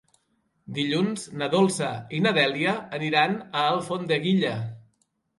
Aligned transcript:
Dilluns 0.75 1.25
na 1.41 1.49
Dolça 1.55 1.89
i 2.19 2.21
na 2.27 2.31
Dèlia 2.37 2.73
aniran 2.99 3.35
a 3.41 3.61
Alfondeguilla. 3.75 4.55